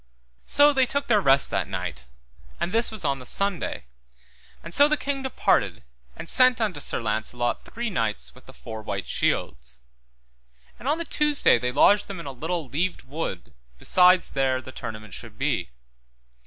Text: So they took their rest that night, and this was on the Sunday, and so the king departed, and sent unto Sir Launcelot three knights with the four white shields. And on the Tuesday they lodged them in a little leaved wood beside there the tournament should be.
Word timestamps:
So 0.47 0.73
they 0.73 0.87
took 0.87 1.05
their 1.05 1.21
rest 1.21 1.51
that 1.51 1.67
night, 1.67 2.05
and 2.59 2.71
this 2.71 2.89
was 2.91 3.05
on 3.05 3.19
the 3.19 3.23
Sunday, 3.39 3.83
and 4.63 4.73
so 4.73 4.87
the 4.87 4.97
king 4.97 5.21
departed, 5.21 5.83
and 6.15 6.27
sent 6.27 6.59
unto 6.59 6.79
Sir 6.79 6.99
Launcelot 6.99 7.65
three 7.65 7.91
knights 7.91 8.33
with 8.33 8.47
the 8.47 8.51
four 8.53 8.81
white 8.81 9.05
shields. 9.05 9.79
And 10.79 10.87
on 10.87 10.97
the 10.97 11.05
Tuesday 11.05 11.59
they 11.59 11.71
lodged 11.71 12.07
them 12.07 12.19
in 12.19 12.25
a 12.25 12.31
little 12.31 12.67
leaved 12.67 13.03
wood 13.03 13.53
beside 13.77 14.21
there 14.21 14.59
the 14.59 14.71
tournament 14.71 15.13
should 15.13 15.37
be. 15.37 15.69